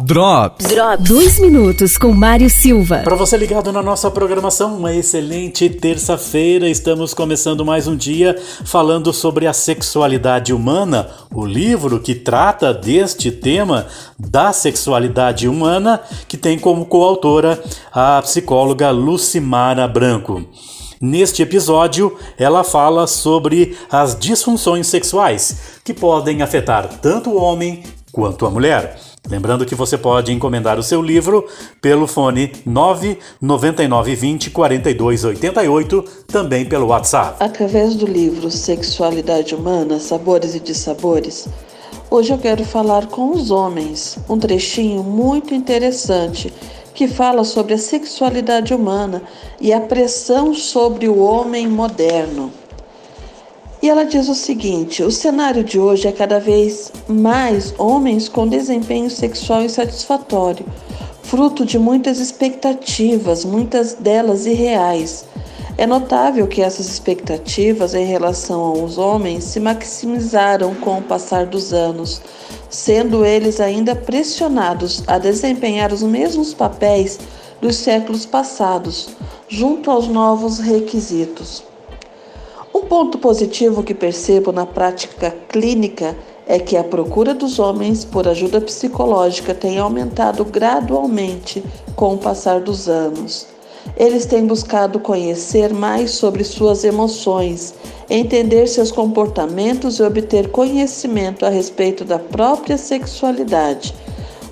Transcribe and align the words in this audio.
Drops. 0.00 0.64
Drops. 0.68 1.06
Dois 1.06 1.38
minutos 1.38 1.98
com 1.98 2.12
Mário 2.12 2.48
Silva. 2.48 3.02
Para 3.04 3.14
você 3.14 3.36
ligado 3.36 3.70
na 3.70 3.82
nossa 3.82 4.10
programação, 4.10 4.74
uma 4.74 4.94
excelente 4.94 5.68
terça-feira. 5.68 6.66
Estamos 6.66 7.12
começando 7.12 7.62
mais 7.62 7.86
um 7.86 7.94
dia 7.94 8.34
falando 8.64 9.12
sobre 9.12 9.46
a 9.46 9.52
sexualidade 9.52 10.50
humana, 10.54 11.10
o 11.30 11.44
livro 11.44 12.00
que 12.00 12.14
trata 12.14 12.72
deste 12.72 13.30
tema 13.30 13.86
da 14.18 14.50
sexualidade 14.50 15.46
humana, 15.46 16.00
que 16.26 16.38
tem 16.38 16.58
como 16.58 16.86
coautora 16.86 17.62
a 17.92 18.22
psicóloga 18.22 18.90
Lucimara 18.90 19.86
Branco. 19.86 20.42
Neste 20.98 21.42
episódio, 21.42 22.16
ela 22.38 22.64
fala 22.64 23.06
sobre 23.06 23.76
as 23.90 24.18
disfunções 24.18 24.86
sexuais 24.86 25.80
que 25.84 25.92
podem 25.92 26.40
afetar 26.40 26.88
tanto 27.02 27.28
o 27.28 27.36
homem 27.36 27.82
quanto 28.10 28.46
a 28.46 28.50
mulher. 28.50 29.11
Lembrando 29.28 29.64
que 29.64 29.74
você 29.74 29.96
pode 29.96 30.32
encomendar 30.32 30.78
o 30.78 30.82
seu 30.82 31.00
livro 31.00 31.46
pelo 31.80 32.06
fone 32.06 32.52
99920 32.66 34.50
4288, 34.50 36.04
também 36.26 36.64
pelo 36.64 36.88
WhatsApp. 36.88 37.36
Através 37.38 37.94
do 37.94 38.04
livro 38.04 38.50
Sexualidade 38.50 39.54
Humana, 39.54 40.00
Sabores 40.00 40.54
e 40.54 40.60
Dissabores, 40.60 41.48
hoje 42.10 42.32
eu 42.32 42.38
quero 42.38 42.64
falar 42.64 43.06
com 43.06 43.30
os 43.30 43.50
homens, 43.50 44.18
um 44.28 44.38
trechinho 44.38 45.02
muito 45.04 45.54
interessante 45.54 46.52
que 46.92 47.08
fala 47.08 47.44
sobre 47.44 47.74
a 47.74 47.78
sexualidade 47.78 48.74
humana 48.74 49.22
e 49.60 49.72
a 49.72 49.80
pressão 49.80 50.52
sobre 50.52 51.08
o 51.08 51.18
homem 51.18 51.66
moderno. 51.66 52.52
E 53.82 53.90
ela 53.90 54.04
diz 54.04 54.28
o 54.28 54.34
seguinte: 54.34 55.02
o 55.02 55.10
cenário 55.10 55.64
de 55.64 55.76
hoje 55.76 56.06
é 56.06 56.12
cada 56.12 56.38
vez 56.38 56.92
mais 57.08 57.74
homens 57.76 58.28
com 58.28 58.46
desempenho 58.46 59.10
sexual 59.10 59.60
insatisfatório, 59.62 60.64
fruto 61.24 61.66
de 61.66 61.80
muitas 61.80 62.20
expectativas, 62.20 63.44
muitas 63.44 63.94
delas 63.94 64.46
irreais. 64.46 65.24
É 65.76 65.84
notável 65.84 66.46
que 66.46 66.62
essas 66.62 66.86
expectativas 66.88 67.92
em 67.92 68.04
relação 68.04 68.60
aos 68.60 68.98
homens 68.98 69.42
se 69.42 69.58
maximizaram 69.58 70.76
com 70.76 70.98
o 70.98 71.02
passar 71.02 71.46
dos 71.46 71.72
anos, 71.72 72.22
sendo 72.70 73.24
eles 73.24 73.58
ainda 73.58 73.96
pressionados 73.96 75.02
a 75.08 75.18
desempenhar 75.18 75.92
os 75.92 76.04
mesmos 76.04 76.54
papéis 76.54 77.18
dos 77.60 77.76
séculos 77.76 78.24
passados, 78.24 79.08
junto 79.48 79.90
aos 79.90 80.06
novos 80.06 80.60
requisitos. 80.60 81.71
Ponto 82.92 83.16
positivo 83.16 83.82
que 83.82 83.94
percebo 83.94 84.52
na 84.52 84.66
prática 84.66 85.34
clínica 85.48 86.14
é 86.46 86.58
que 86.58 86.76
a 86.76 86.84
procura 86.84 87.32
dos 87.32 87.58
homens 87.58 88.04
por 88.04 88.28
ajuda 88.28 88.60
psicológica 88.60 89.54
tem 89.54 89.78
aumentado 89.78 90.44
gradualmente 90.44 91.64
com 91.96 92.12
o 92.12 92.18
passar 92.18 92.60
dos 92.60 92.90
anos. 92.90 93.46
Eles 93.96 94.26
têm 94.26 94.44
buscado 94.44 95.00
conhecer 95.00 95.72
mais 95.72 96.10
sobre 96.10 96.44
suas 96.44 96.84
emoções, 96.84 97.72
entender 98.10 98.66
seus 98.66 98.92
comportamentos 98.92 99.98
e 99.98 100.02
obter 100.02 100.50
conhecimento 100.50 101.46
a 101.46 101.48
respeito 101.48 102.04
da 102.04 102.18
própria 102.18 102.76
sexualidade, 102.76 103.94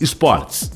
esportes. 0.00 0.70